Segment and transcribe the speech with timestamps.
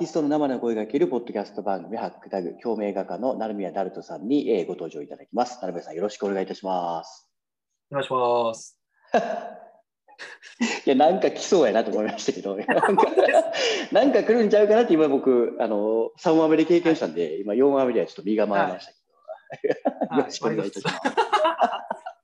[0.00, 5.58] ティストの生の声が聞けるポッドキャスト番組、ハックタグ、共鳴画家の成宮ダルトさんに、えーご登場いただきます。
[5.60, 7.28] 成宮さん、よろしくお願いいたします。
[7.90, 8.78] お願いします。
[10.86, 12.74] いや、なんか来そうやなと思いましたけど、なんか
[13.92, 18.92] なんか来るんちゃうかなって今僕、あの、3話目で経験したんで、今4話目ではちょっと身構えました
[19.58, 20.96] けど、よろしくお願いいたします。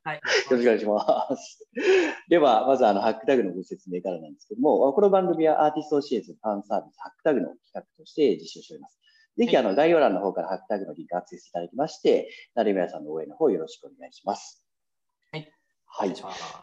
[0.06, 0.16] はい。
[0.18, 1.68] よろしくお願いします。
[2.30, 9.00] では、まずあのハックタグのご説明からなんですけども、この番組はアーティストを支援するファンサービス、ハックタグの企画として実施をしております。
[9.36, 14.64] ぜひあの概要欄の方からハックタグのリンクアクセスいただきまして、成宮さんの応援の方よろしくお願いします。
[15.32, 15.52] はい。
[15.86, 16.14] はい。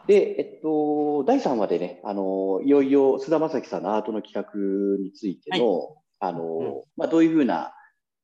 [0.06, 7.74] で、えっと、第3話でね、あの、いよいよ菅田将暉さんのアートの企画についての、あの、うんまあ、どういうふうな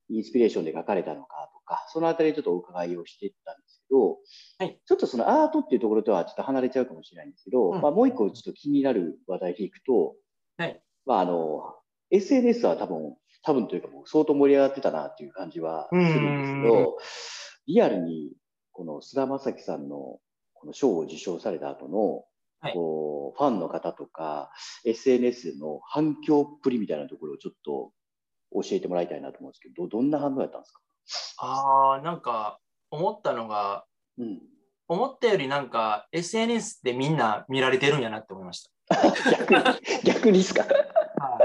[0.09, 4.19] インスピレーションで書かれたのかとか、そのあたりちょっとお伺いをしていったんでど、
[4.58, 4.80] はい。
[4.86, 7.80] ちょっとそのアートっていうところとはちょっと離れちゃうかもしれないんですけど、うん。
[7.80, 10.16] まあ、もう一個ちょっと気になる話題でいくと、
[10.56, 10.82] はい。
[11.06, 11.74] まあ、あの、
[12.10, 16.86] SNS は多分、多分というかもう相当盛り上がってたなっていう感じはするんですけうん。
[16.86, 16.98] ど、
[17.66, 18.32] リアルに
[18.72, 20.20] この菅田将暉さんの
[20.54, 22.25] この賞を受賞された後の、
[22.60, 22.75] はい。
[22.75, 24.50] こうファンの方とか
[24.84, 27.92] SNS の反響っぷりみたいなところをちょっと
[28.52, 30.80] 教えてもらいたいなと思うんですけど、どどんな反応やったんですか、
[31.36, 32.60] ああ、なんか
[32.91, 33.84] 思ったのが、
[34.19, 34.41] うん、
[34.88, 38.70] 思ったよりなんか SNS でみんな見られてるんやなって思いまし
[39.30, 39.60] 逆に
[40.05, 40.74] 逆にですか、た。
[40.74, 41.38] は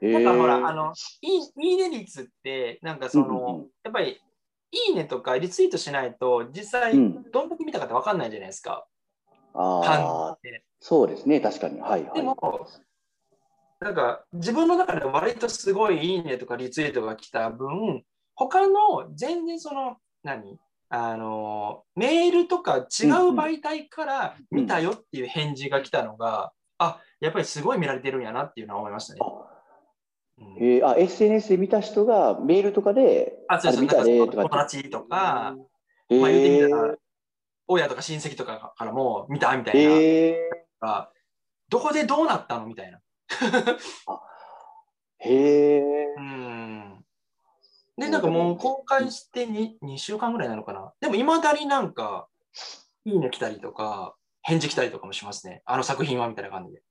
[0.00, 0.06] い。
[0.06, 4.20] なんかほら、あの、いいいいね率って、なんかその、うんうんうんやっぱり、
[4.70, 8.86] いいねとかリツイートしないと、実際、うんどんだけ見たかって分かんないじゃないですか。
[9.52, 10.38] ファンああ。
[10.80, 11.80] そうですね、確かに。
[11.80, 12.14] はい、はい。
[12.14, 12.36] でも、
[13.80, 18.02] なんか自分の中で割とすごいいいねとかリツイートが来た分、
[18.34, 20.58] 他の全然その、何？
[20.90, 22.84] あの、メールとか違う
[23.34, 29.20] 媒体から見たよっていう返事が来たのが、あ、やっぱりすごい見られてるんやなっていうのは思いましたね。
[30.38, 30.56] うん。
[30.58, 35.56] えー、あ SNS で見た人がメールとかで、あ、そうそう、れ見たねなんかとか友達とか、
[36.10, 36.94] えーまあ言ってみたら、
[37.66, 40.38] 親とか親戚とかからも見たみたいな、え
[40.80, 41.10] あ
[41.68, 43.00] どこでどうなったのみたいな。
[45.26, 46.97] ー、へえうん
[47.98, 50.92] で、なんかもう公開して 2, 2週間ぐらいなのかな。
[51.00, 52.28] でも、いまだになんか、
[53.04, 55.62] いいね来たりとか、返事来たりとかもしますね。
[55.64, 56.82] あの作品はみたいな感じで。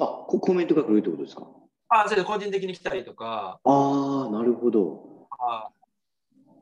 [0.00, 1.46] あココメントが来るってことですか？
[1.88, 5.28] あ、それで個人的に来たりとか、ああ、なるほど。
[5.30, 5.70] あ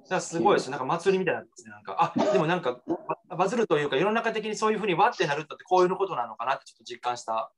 [0.09, 0.71] だすごいですね。
[0.73, 1.71] なんか祭りみたいなんですね。
[1.71, 2.81] なんか、あ、でもなんか、
[3.29, 7.53] ババズるというか、世の中的にそういうふうにわってなるってこういうことなのかなってちょっと実感した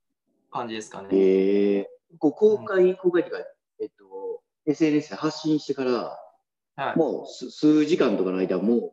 [0.51, 1.09] 感じですかね。
[1.13, 3.45] へえこう公開、公開っていうか、
[3.81, 4.40] えっと、
[4.71, 6.19] SNS で発信してから、
[6.77, 6.97] はい。
[6.97, 8.93] もう数数時間とかの間、もう、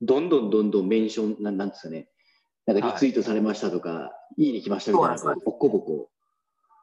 [0.00, 2.08] どんどんどんどんメンション、なんなんですかね、
[2.66, 6.08] なんかリツイートされましたとか、い、いね来ましたみたいな、ボッコボコ。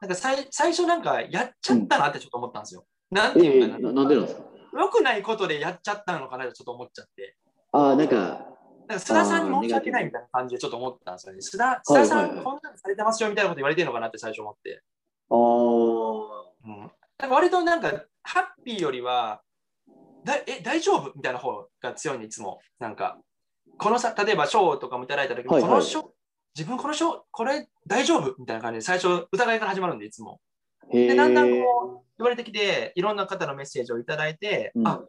[0.00, 2.84] なんか最最初なんかやっちゃったなってちょっと思ったんですよ。
[3.10, 3.78] なんてえいうかな。
[3.78, 4.42] えななんでなんですか？
[4.76, 7.36] 良くないことでやっちゃったのかなってちょっと思っちゃって。
[7.72, 11.38] ああ、なんか、なんか須田さんに申し訳ないみたいな感じでちょっと思ったんですよね。
[11.38, 14.82] 須田須田さん、はいはいはいこんなのされてますよみたいなこと言われてるのかなって最初思って。
[15.30, 15.38] ああ、
[16.66, 19.42] うん、なんか割となんか、ハッピーよりは、
[20.24, 21.12] だえ大丈夫？
[21.14, 22.58] みたいな方が強いね、いつも。
[22.80, 23.18] なんか、
[23.78, 25.70] このさ、例えば賞とかもいただいたときに、はいはい。
[25.70, 26.12] この賞、
[26.56, 28.34] 自分この賞、これ大丈夫？
[28.38, 30.40] みたいな感じで、最初、疑いから始まるんで、いつも。
[30.90, 34.88] で、だんだんこう、言われてきて、いろんな方のメッセージをいただいて、うん。
[34.88, 35.00] あ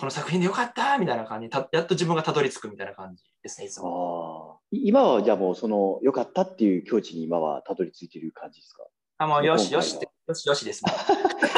[0.00, 4.60] この作品でよかったみたいな感じたやっと自分がたどり着くみたいな感じですね、いつも。
[4.70, 8.84] 今はじゃあもうその良かったっていう境地に今はたどり着いてる感じですか？
[9.18, 10.84] あ、もうよしよしって、よしよしです。
[10.84, 10.92] も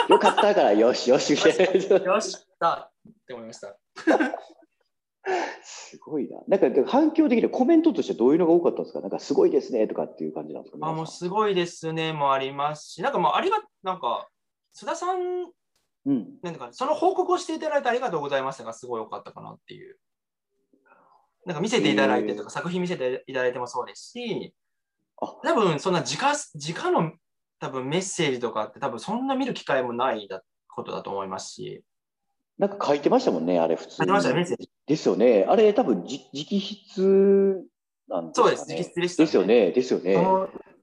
[0.08, 3.76] 良かったからよしよしよしだって思いました。
[5.60, 6.38] すごいな。
[6.46, 14.28] なんか反響的にコメントとしてどういうのが多かったんですかなんかすごいですねとかっていう感じなんですかあ、もうすごいですね、もありますし、なんかもうありが、なんか、
[14.76, 15.52] 須田さん、ん
[16.06, 16.28] うん。
[16.40, 19.98] なんか、その報告をしていただいてありがとうございましたが、すごい良かったかなっていう。
[21.44, 24.54] なんか見せていただいてとか、作品見せていただいてもそうですし、
[25.20, 26.16] あ多分そんな直
[26.54, 27.12] 直の
[27.60, 31.84] 多分メッセージとかって多分そんな見る機会もないだことだと思いますし、
[32.58, 34.02] なんか書いてましたもんね、あれ普通に。
[34.02, 34.70] ありましたね、メッセージ。
[34.86, 35.46] ですよね。
[35.48, 37.64] あれ多分じ直筆
[38.08, 38.48] なんですかね。
[38.48, 39.44] そうです、直筆でした、ですよ。
[39.44, 39.70] ね。
[39.70, 40.16] ですよね。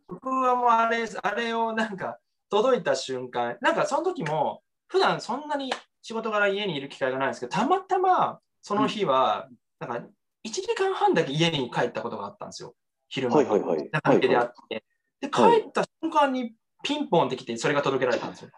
[0.08, 2.20] 僕はもうあれ、あれをなんか
[2.50, 10.08] 届いた瞬間、なんかその時も、普段そんなに仕事から家にいる機会がないんですけど、たまたまその日は、なんか
[10.46, 12.76] 1時間半だけ家に帰ったことがあったんですよ、
[13.10, 13.90] 昼間はいはいはい。
[13.92, 14.84] 中抜けであはって。
[15.20, 16.54] で、はい帰った瞬間に
[16.84, 18.50] ピンポンってきて、それが届けられたんですよ。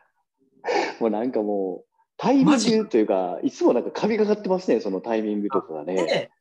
[0.99, 1.85] いもうなんかもう、
[2.17, 5.95] タイミングというか、いつもなんか神がかってますね、そのタイミングとかがね。
[5.95, 6.31] で、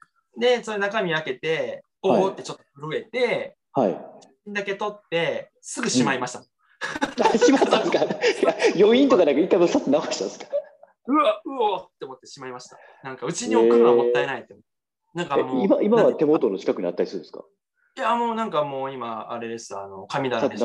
[0.59, 4.01] で、それ中身開けて、おはいおってちょっと震えて、はい。
[4.49, 6.43] だけ取って、すぐしまいました。
[7.39, 8.55] しまったんですか？
[8.77, 10.47] 余韻とかなんか一回もさっと直したんですか？
[11.07, 12.77] うわ、うおって思ってしまいました。
[13.03, 14.57] なんか、うちに置くのはもったいないって。
[15.15, 17.45] なんかもう、え今今は手元の近くにあったりするんですか？
[17.97, 20.65] いや、もうなんかもう今、あれです、あの、神棚です。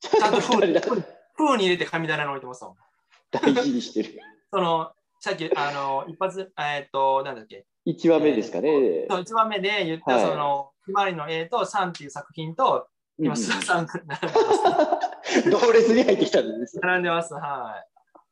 [0.00, 2.74] ちゃんと封に入れて神棚に置いてますもん。
[3.30, 4.20] 大事にしてる。
[4.52, 9.06] その、さっき、あの、一発、えっと、なんだっけ、1話目ですかね。
[9.10, 15.50] そう1番目で言った、はいその、ひまわりの絵と3っていう作品と、今、うん須田さんが並んでます。
[15.50, 16.78] 同列に入ってきたんです。
[16.80, 17.34] 並んでます。
[17.34, 17.74] は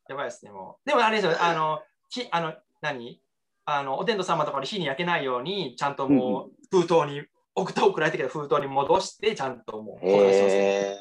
[0.09, 0.12] い。
[0.12, 0.89] やばいですね、もう。
[0.89, 3.21] でもあれですよ、あの、ひあの何？
[3.69, 7.25] あのお天道様とかに火に焼けないように、ちゃんともう封筒に、
[7.57, 10.55] 置くと送られてきた封筒に戻して、ちゃんともう保管してます。
[10.55, 10.99] へ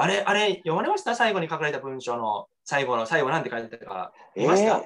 [0.00, 1.14] あれ、あれ、読まれました？
[1.14, 4.12] 最後に書かれた文章の最後の、最後なんて書いてたか。
[4.36, 4.82] え見ました、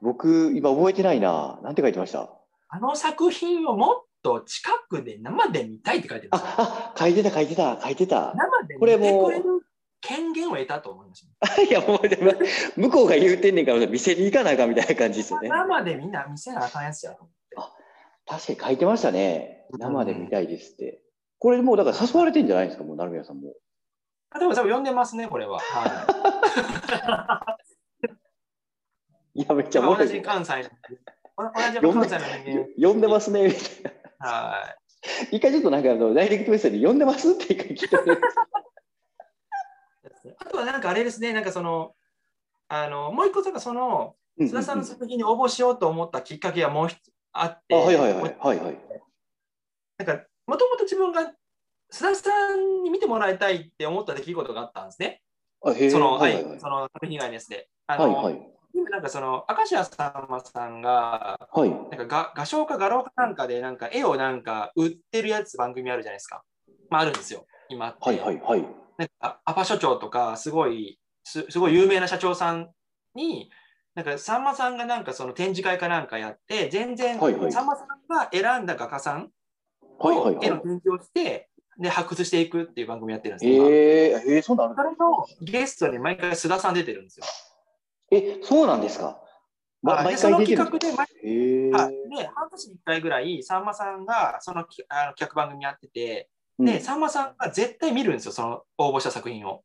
[0.00, 1.58] 僕、今覚えてないな。
[1.62, 2.30] なんて書いてました？
[2.68, 6.46] あの作品をもっと近くで生で見たいって書いてるんですよ。
[6.56, 8.32] あ、あ、書いてた、書いてた、書いてた。
[8.34, 9.60] 生でこれもう見てくれる
[10.00, 11.62] 権限を得たと思いました。
[11.62, 12.32] いや、もう、でも
[12.76, 15.48] 向こうが言うてんねんから、店に行かなあかんみたいな感じですよね。
[15.48, 17.56] 生でみんな見せなあかんやつやと思って。
[18.24, 19.66] 確かに書いてましたね。
[19.78, 21.02] 生で見たいですって。
[21.38, 23.52] これもう、だから誘われてんじゃないですか、もう、成宮さんも。
[24.34, 25.58] あでも多分読んでますね、これは。
[25.58, 27.58] はい
[29.34, 29.82] や、めっちゃい。
[29.82, 30.70] 同じ関西同じ
[31.34, 32.18] 関西の人
[32.76, 33.92] 読んでますね、みたいな。
[34.20, 34.28] 間。
[34.28, 34.76] は
[35.32, 35.36] い。
[35.36, 37.96] 一回ちょっとなんかあの、ダイレクトメッセージ読んでますって一回聞いて
[40.38, 41.96] あとはなんかあれですね、なんかその、
[42.68, 48.22] あのもう一個なんかその、須田さんの作品に応募しようと思ったきっかけがもう一つあって、あ、はいはいはい。
[48.38, 48.78] はいはい。
[49.98, 51.34] なんか、もともと自分が
[51.92, 55.22] 須田さんに見てもらいたいって思った出来事があったんですね。
[55.90, 56.60] その、ははいい、はいはい。
[56.60, 57.68] その作品以外のやつで。
[57.86, 58.48] あの、はいはい。
[58.74, 61.70] 今なんかその、明石家さんまさんが、はい。
[61.70, 66.42] なんか画画商か画廊かなんかで、なんか絵をなんか売ってるやつ番組あるじゃないですか。
[66.88, 67.96] まああるんですよ、今。
[68.00, 68.66] はいはいはい。
[68.96, 72.70] なんかアパ所長とか、すごいす、すごい有名な社長さん
[73.14, 73.50] に、
[73.94, 79.30] なんかさんまさんがなんかその展示会かなんかやって、全然、はいはいさんまさんが選んだ画家さん
[79.98, 83.50] はいはいはと絵の展示をして、で、発掘していくっていう番組やってるんです。
[83.50, 87.26] ええ、えー、そうなんそれのゲストに毎回須田さん出てるんですよ。
[88.10, 89.18] え、そうなんですか？
[89.82, 91.72] まはい毎でその回出てるん企画で。
[91.72, 96.28] はい、で、半年に1回ぐらい、さんまさんがそのきあの企画番組やってて、
[96.58, 99.62] うんで、さんまさんが絶対見るんですよ、その応募した作品を。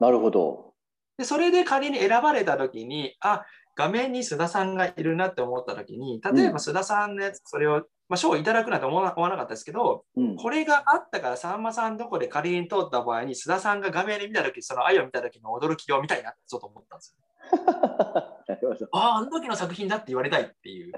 [0.00, 0.74] なるほど。
[1.16, 3.44] で、それで仮に選ばれたときに、あ、
[3.76, 10.36] 画面に須田さんがいるなって思ったときに、例えば須田さんのやつ、それを、まあ、賞をいただくなんて思わなかったですけど、うん。
[10.36, 18.88] これがあったから、さんまさんどこで仮に通った場合に、須田さんが画面で見たとき、その愛を見たときの驚きを見たいなちょっと思ったんですよ。
[18.92, 20.92] ああ、あの時の作品だって言われたいっていう。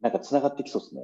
[0.00, 1.02] なんか繋がってきそうですね。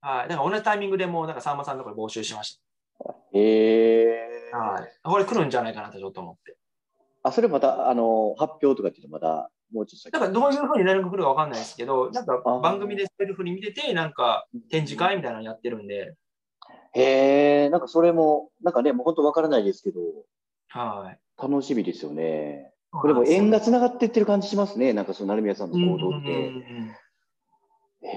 [0.00, 0.28] はい。
[0.28, 3.14] だから同じタイミングでもう、なんかさんまさんのところ募集しました。
[3.32, 4.50] へえ。
[4.52, 5.00] はい。
[5.02, 6.56] これ来るんじゃないかなとちょっと思って。
[7.22, 16.14] あ、それまた、あの、発表とかっていうのまだ、もうちょっと先だからどういうふうに連絡来るかわかんないですけど、なんか番組でセルフに見てて、なんか展示会みたいなのやってるんで、
[16.94, 20.00] へえ、なんかそれも、なんかね、もう本当わからないですけど、
[20.68, 21.42] はい。
[21.42, 22.72] 楽しみですよね。
[22.92, 24.92] これも縁がつながってってる感じしますね。
[24.92, 26.28] なんかその成宮さんの行動って。
[28.06, 28.08] へ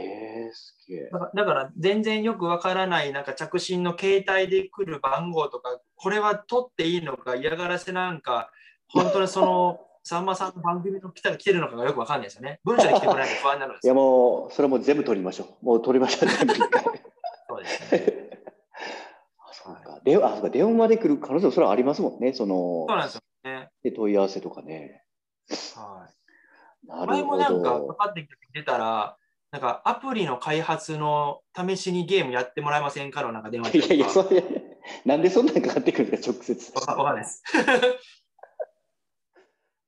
[0.48, 1.10] え、すげえ。
[1.12, 8.52] だからだから全然よくわからない、なんか着信の携帯で来る番号とか、これは取っていいのか、嫌がらせなんか、
[8.90, 12.62] 本当にその、さんまさんの番組の来た来てるのかがよくわかんないですよね。
[12.64, 13.94] 文章で来てこないと不安になるんでいや。
[13.94, 15.66] もう、それはもう全部取りましょう。
[15.66, 16.84] もう取りましょう、全部一回。
[17.50, 18.30] そうですね。
[19.40, 20.00] あ、そうか。
[20.06, 22.32] 電話、あ、そうか、電話で来る可能性もそれはありますもんね。
[22.34, 23.70] そのそう、なんですよね。
[23.84, 25.04] で問い合わせとかね。
[25.76, 26.08] は
[26.84, 26.88] い。
[26.88, 27.88] な前るほもなんかかど。
[27.94, 29.18] かってきて出たら、
[29.52, 34.44] なんかアプリの開発の試しにゲームやってもらえませんかのなんか電話いやいや、とそれ、
[35.06, 36.72] なんでそんなんかかってくるんですか、直接。
[36.74, 37.44] かわかんないです。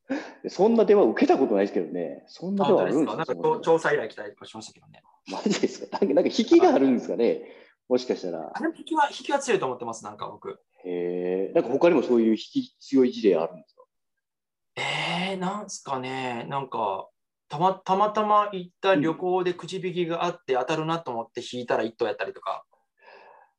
[0.49, 2.23] そんな電話受けたことないですけどね。
[2.27, 5.03] そんな電話あるんですなんか調査依頼来たりとかしましたけどね。
[5.31, 5.99] マジですか？
[6.05, 7.43] なんか、引きがあるんですかね？
[7.87, 8.51] もしかしたら。
[8.53, 10.59] あれ引きは、引きは強いと思ってます、なんか僕。
[10.83, 11.51] へえ。
[11.53, 13.83] なんか他にもそういう引き強い事例あるんですか？
[14.77, 17.07] えー、なんすかね、なんか、
[17.47, 22.63] たまたまたま行った旅行でくじ引きがあって当たるなと思って引いたら一等やったりとか。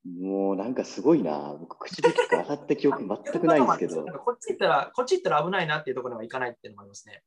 [0.04, 1.57] もうなんかすごいな。
[1.61, 7.23] 僕、口引きが当たった記憶全くないんですけどこっち行ったら、こっち行ったら危ないなっていうところには行かないっていうのもありますね。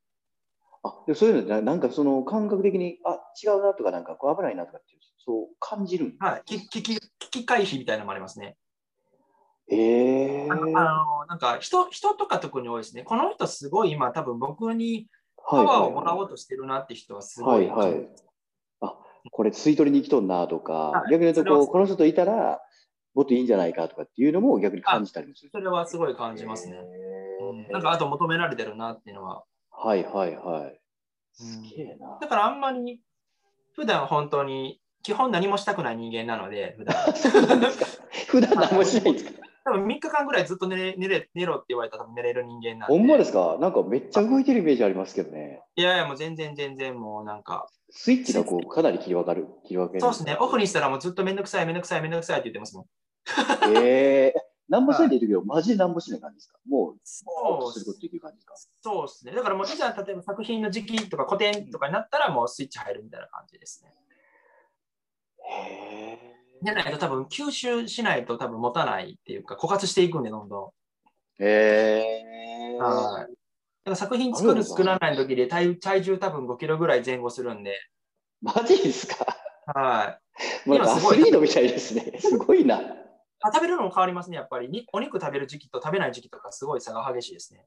[0.84, 6.42] あ、でもそういうのな、なんかその感覚的に、あ、違うなとか、なんかこう危ないなとかっていう、そう感じるんはい。
[6.46, 8.58] き危機危機回避みたいなのもありますね。
[9.70, 13.04] ええあのなんか人人とか特に多いですね。
[13.04, 17.68] この人すごい今多分僕にパはいワーをはいもらおうとしてるなって人はすごい。
[17.68, 18.10] はいはい。
[19.26, 22.62] あ、これ吸い取りに来とんなとかは、い逆に言うとこう、この人といたら、
[23.14, 25.52] もっといいんじゃないかとかっていうのも逆に感じたりもする。
[25.52, 26.78] それはすごい感じますね。
[27.42, 29.44] うん、なんかあと求められてるなっていうのは。
[29.70, 30.80] はいはいはい。
[31.34, 32.18] すげえな。
[32.20, 33.02] だからあんまり
[33.76, 36.96] 普段本当に基本何もしたくない人間なので、普段。
[38.28, 42.98] 普段何もしないんですか多分3日間ぐらいずっと寝れ寝れ寝ろって言われたら多分寝れる人間なんで。
[42.98, 43.58] ほんまですか？
[43.62, 45.62] なんかめっちゃ動いてるイメージありますけどね。
[45.76, 47.68] いやいや、もう全然全然もうなんか。
[47.90, 49.48] スイッチがこうかなり切り分かる。
[49.66, 50.02] 切り分ける。
[50.02, 50.36] そうですね。
[50.40, 52.86] オフにしたらもうずっとめんどくさい、めんどくさい、めんどくさいって言ってますもん。
[53.78, 56.58] ええー、何もしないでいるけど、マジで何もしない感じですか？
[56.68, 58.74] もう、そうすることできる感じですか？
[58.82, 59.32] そうですね。
[59.34, 63.94] だからもう、いざ例えば作品の時期とか古典とかになったら、もうスイッチ入るみたいな感じですね。
[65.46, 66.33] へえ。
[66.64, 70.74] じゃないと多分吸収しないと多分持たないっていうか、枯渇していくんで、どんど
[71.40, 71.44] ん。
[71.44, 72.78] へえ。
[72.78, 73.32] はい。
[73.32, 73.36] だ
[73.86, 77.78] から作品作る、作らない時で体体重多分5キロぐらい前後するんで。
[78.42, 79.26] マジですか？
[79.74, 80.20] は
[80.66, 80.70] い。
[80.70, 82.20] もうアスリートみたいですね。
[82.20, 82.80] すごいな。
[83.46, 84.86] あ食べるのも変わりますね、やっぱりに。
[84.94, 87.66] お肉食べる時期と食べない時期とか、すごい差が激しいですね。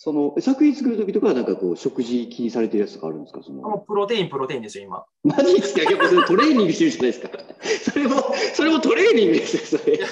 [0.00, 3.42] その作品作る時とかは、なんかこう、食事気にされてるやつとかあるんですか？
[3.42, 5.04] そのもうプロテイン、プロテインですよ、今。
[5.24, 5.82] マジですか？
[5.82, 7.30] やっぱそれトレーニングしてるじゃないですか？
[7.92, 8.14] それも、
[8.54, 9.96] それもトレーニングですよ、それ。
[9.96, 10.06] いや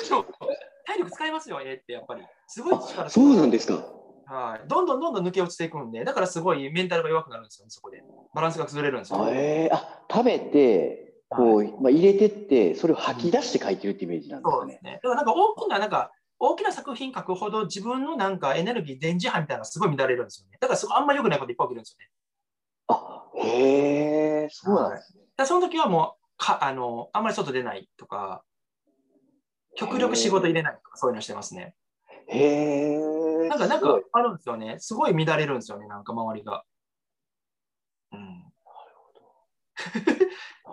[0.86, 2.22] 体力使いますよ、えってやっぱり。
[2.48, 3.74] すごい力そうなんですか。
[4.26, 4.68] はい。
[4.68, 8.02] どんどんどんどん抜け落ちていくんで、だからすごいメンタルが弱くなるんですよ、そこで。
[8.34, 9.24] バランスが崩れるんですよ。
[9.30, 14.58] えー、あ、食べて、こう、はい、まあ、入れてって、それを吐き出して書いてるってイメージなんですかね。
[14.58, 15.00] そうですね。
[15.02, 20.58] だからなんか大きな、なんか、大きな作品書くほど自分のなんかエネルギー、電磁波みたいなのがすごい乱れるんですよね。
[20.60, 22.10] だからそこあんま良くないこといっぱい起きるんですよね。
[22.88, 25.24] あ、へえ、そうなんですね。
[25.36, 28.44] だその時はもうかあの、あんまり外出ないとか、
[29.76, 31.74] 極力仕事入れないとか、そういうのしてますね。
[32.28, 33.48] へえ。
[33.48, 34.76] なんか、なんかあるんですよね。
[34.78, 36.64] すごい乱れるんですよね、なんか周りが。
[38.12, 38.20] うん。
[38.20, 38.44] なる
[38.94, 40.25] ほど。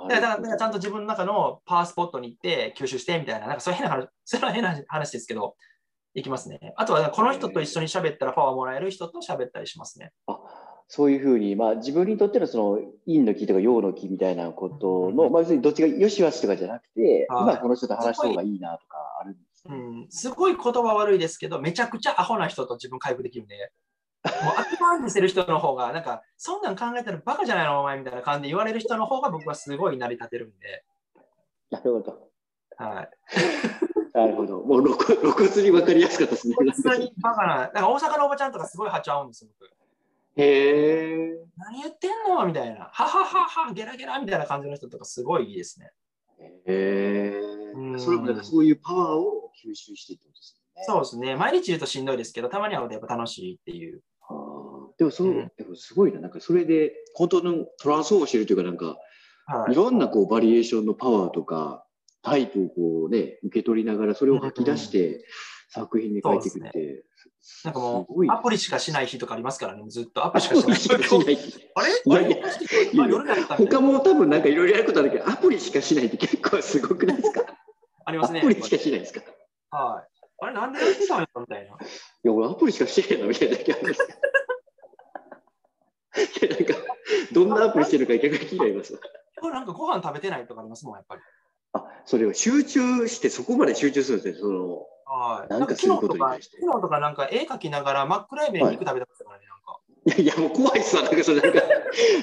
[0.09, 5.55] だから、だからちゃんと自分の中のパワースポットに行って吸収してみたいな、なんかそういう変な話、 それは変な話ですけど、
[6.15, 6.73] いきますね。
[6.75, 10.11] あとは、この人と一緒に喋ったらパワーもらえる人と喋ったりしますね。
[10.27, 10.39] あ
[10.87, 23.71] そういうふうに、まあ、自分にとってのその陰の気とか陽の気みたいなことの、まあ、別にどっちが良し悪しとかじゃなくて、今この人と話した方がいいなとかあるんですうん、すごい言葉悪いですけど、めちゃくちゃアホな人と自分回復できるんで、
[24.23, 30.83] もう悪魔にしてる人の方が、なんか、そんなん考えたらバカじゃないのお前みたいな感じで言われる人の方が僕はすごい成り立てるんで。
[31.71, 32.29] なるほど。
[32.77, 33.09] はい。
[34.13, 34.59] なるほど。
[34.61, 36.55] もう露骨露骨に分かりやすかったですね。
[36.57, 39.69] 普通にバカな、なんか大阪のおばちゃんとかすごい波長合うんですよ、僕。
[40.35, 41.45] へえ。
[41.57, 42.89] 何言ってんのみたいな。
[42.91, 45.91] はははは、ゲラゲラみたいな感じの人とかすごいいいですね。
[46.39, 47.97] へえ。
[47.97, 50.83] それもなんかそういうパワーを吸収してってことですね。
[50.85, 51.35] そうですね。
[51.35, 54.01] 毎日言うとしんどいですけど、たまに会うとやっぱ楽しいっていう。
[54.93, 56.19] はあ、でもその、うん、でもすごいな。
[56.19, 58.97] なんかそれで、本当のトランスフォームしてるというか、なんか、
[59.45, 61.85] はい、いろんなこうバリエーションのパワーとか、
[62.21, 65.25] タイプをこうね、受け取りながら、それを吐き出して
[65.69, 67.03] 作品に書いていくって、
[67.65, 71.69] なんかもう、アプリしかしない日とかありますからね、ずっとアプリしかしない日。
[71.75, 71.81] あ
[72.17, 72.21] れ？
[72.21, 72.37] いやいや、
[73.57, 77.41] 他も多分なんかいろいろやることあるけど、アプリしかしないって結構すごくないですか？
[78.05, 78.39] ありますね。
[78.39, 79.21] アプリしかしないですか？
[79.71, 80.07] はい。
[80.39, 81.65] あれ、なんでやってたんやみたいな。
[81.65, 81.69] い
[82.23, 84.07] や、俺アプリしかしてへんのみたいな時あるんです
[86.13, 86.73] かいや、なんか、
[87.31, 88.99] どんなアプリしてるか逆に気になります。
[89.41, 91.21] これなんかご飯食べてないとかありますもん、やっぱり。
[91.73, 94.85] あ、それを集中して、そこまで集中するんですね、その。
[95.05, 95.49] はい。
[95.49, 96.57] なんかすることに対して。
[96.61, 99.79] 昨日とかなんか絵描きながら真っ暗闇で肉食べてましたからね、なんか。
[100.05, 101.61] いやいや、もう怖いっすわ、なんかそれ、なんか、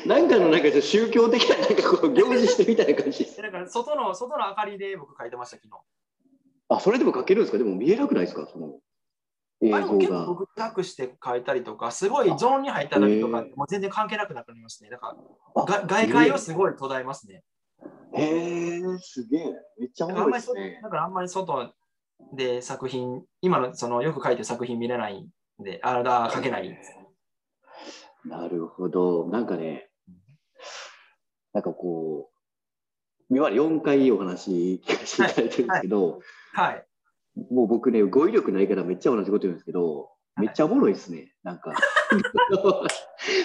[0.06, 3.42] なんかのなんか宗教的な、なんかこう、行事してみたいな感じです。
[3.42, 5.74] だから外の、外の明かりで僕描いてました、昨日。
[6.68, 7.58] あ、それでも描けるんですか？
[7.58, 8.46] でも見えなくないですか？
[8.46, 8.74] その
[9.62, 10.26] 映像が。
[10.26, 14.90] 僕、隠して描いたりとか、すごいゾーンに入った時とか、もう全然関係なくなりますね。
[14.90, 15.16] だか
[15.54, 17.42] ら、が外界をすごい途絶えますね。
[18.14, 19.44] へえー、すげえ。
[19.78, 20.80] めっちゃ面白いですね。
[20.82, 21.74] だからあんまり外
[22.32, 25.28] で作品、今のそのよく書いてる作品見れないん
[25.62, 26.96] で、あら、書けないです。
[28.24, 29.26] なるほど。
[29.28, 29.90] なんかね、
[31.52, 32.30] なんかこ
[33.30, 36.20] う、いわゆる4回お話聞かせていただいてるんですけど、
[36.52, 36.74] はい。
[36.74, 36.86] はい、
[37.50, 41.32] もう僕ね、語彙力ないからめっちゃ同じこと言うんですけど、めっちゃおもろいですね。
[41.42, 41.72] なんか。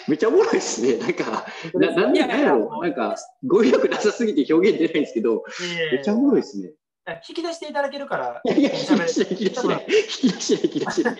[0.08, 0.98] めっちゃおもろいで すね。
[0.98, 2.82] なんか、ななんやろ？
[2.82, 3.15] なんか、
[3.46, 5.44] 語彙力なさすぎて表現出ないんですけど、
[5.92, 6.74] めっちゃおもろいですね。
[7.27, 8.42] 引き出していただけるから。
[8.46, 9.86] いやいや、引き出しない、引き出しない。
[9.88, 11.20] 引き出しない、引き出しない。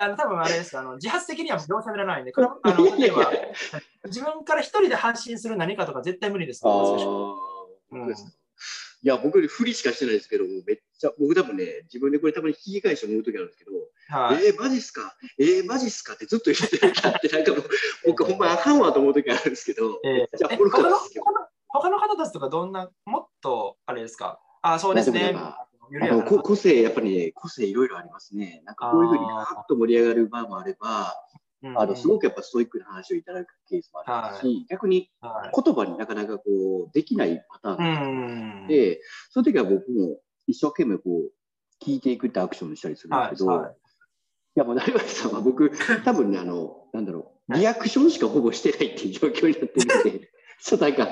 [0.00, 3.32] あの多分あれですあの自発的にはどう喋らないんで、これあの例えば
[4.04, 6.60] 自分から一人で発信する何かとか絶対無理です。
[6.64, 6.68] あ
[7.90, 8.06] うん、
[9.04, 13.72] いや、僕、ふりしかしてないですけど、めっちゃ、僕多分ね、自分でこれ多分引き返して思うときあるんですけど、
[14.08, 15.14] はい、えー、マジっすか？
[15.38, 17.64] えー、マジっすかってずっと言ってるかって、 なんかもう、
[18.06, 20.96] 僕、ほんまあかんわと思うときあるんですけど、えー、じゃあ、他の
[21.68, 25.34] 他の方たちとかどんな、もっと、あれですか、あ、そうですね。
[25.36, 25.66] あ
[26.00, 28.62] の個性、やっぱりね、個性いろいろありますね。
[28.64, 31.14] なんかこういうふうにガーッと盛り上がる場もあれば、
[31.76, 36.42] あのすごくやっぱストイックな話をいただくケースもありますし、はい、逆に言葉になかなかこ
[36.88, 43.74] うできないパターンで、その時は僕も一生懸命こう聞いていくってアクションをしたりするんですけど、はいはい、い
[44.56, 45.70] やもう成橋さんは僕
[46.04, 50.30] 多分ねあのなんだろうリアクションしかほぼしてないっていう状況になってるんで、
[50.62, 51.08] ちょっとなんか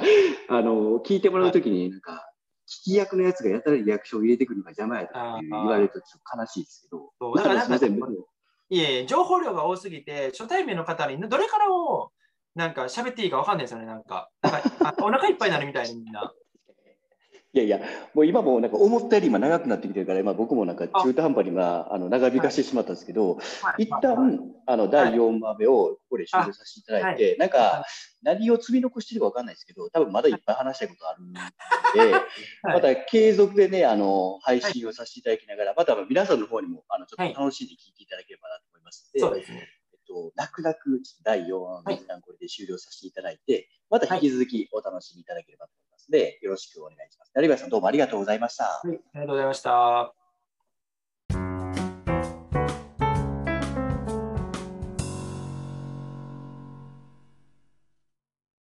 [0.48, 2.32] あの聞いてもらう時になんか、
[2.66, 8.26] 聞き役のやつがやたらリアクションを入れてくるのが邪魔やとか言われるとちょっと悲しいですけど、だからすみません、僕も
[8.72, 12.10] いえ、情報量が多すぎて、初対面の方にどれからを
[12.54, 14.30] なんか喋っていいか分かんないですよね、なんか。
[14.40, 16.32] なんかお腹いっぱいになるみたいにみんな。
[17.54, 17.80] いやいや、
[18.14, 27.84] もう今もなんか思ったより今長くなってきてるから、今僕もなんか中途半端に今あの長引かしてしまったんですけど、はい、一旦、あの第4話目をここで終了させていただいて、はい、なんか
[28.22, 31.32] 何を積み残してるか分かんないですけど、多分まだいっぱい話したいことあるの
[32.10, 32.20] で、
[32.62, 39.12] また継続でね、あの配信をさせていただきながら、また皆さんの方にもあのちょっと楽しんで聞いていただければなと思います。
[39.14, 39.68] ので、そうですね。
[40.12, 45.91] と、泣く泣く第4話の一旦これで終了させていただいて、また引き続きお楽しみいただければと思います。
[45.91, 47.32] ので、よろしくお願いします。
[47.34, 48.64] 成林さん、どうもありがとうございました。
[48.64, 50.21] はい、ありがとうございました。